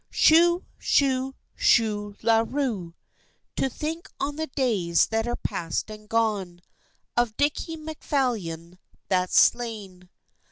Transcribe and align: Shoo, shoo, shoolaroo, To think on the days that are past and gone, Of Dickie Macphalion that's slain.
Shoo, 0.09 0.65
shoo, 0.79 1.35
shoolaroo, 1.55 2.95
To 3.55 3.69
think 3.69 4.09
on 4.19 4.35
the 4.35 4.47
days 4.47 5.05
that 5.05 5.27
are 5.27 5.35
past 5.35 5.91
and 5.91 6.09
gone, 6.09 6.61
Of 7.15 7.37
Dickie 7.37 7.77
Macphalion 7.77 8.79
that's 9.09 9.39
slain. 9.39 10.09